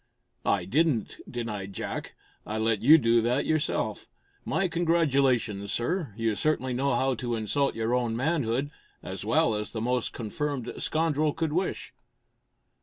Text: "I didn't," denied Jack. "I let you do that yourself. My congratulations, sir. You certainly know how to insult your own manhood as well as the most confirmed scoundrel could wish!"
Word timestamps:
"I 0.47 0.65
didn't," 0.65 1.17
denied 1.29 1.73
Jack. 1.73 2.15
"I 2.43 2.57
let 2.57 2.81
you 2.81 2.97
do 2.97 3.21
that 3.21 3.45
yourself. 3.45 4.07
My 4.43 4.67
congratulations, 4.67 5.71
sir. 5.71 6.11
You 6.17 6.33
certainly 6.33 6.73
know 6.73 6.95
how 6.95 7.13
to 7.13 7.35
insult 7.35 7.75
your 7.75 7.93
own 7.93 8.15
manhood 8.17 8.71
as 9.03 9.23
well 9.23 9.53
as 9.53 9.69
the 9.73 9.79
most 9.79 10.11
confirmed 10.11 10.73
scoundrel 10.79 11.33
could 11.35 11.53
wish!" 11.53 11.93